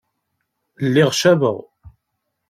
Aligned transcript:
Lliɣ 0.85 1.09
cabeɣ. 1.19 1.57